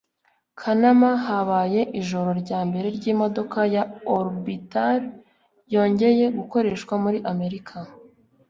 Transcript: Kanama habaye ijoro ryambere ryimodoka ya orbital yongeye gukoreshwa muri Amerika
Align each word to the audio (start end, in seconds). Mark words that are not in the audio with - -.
Kanama 0.59 1.09
habaye 1.25 1.81
ijoro 1.99 2.29
ryambere 2.41 2.87
ryimodoka 2.97 3.59
ya 3.75 3.83
orbital 4.17 5.01
yongeye 5.73 6.25
gukoreshwa 6.37 6.93
muri 7.03 7.17
Amerika 7.33 7.75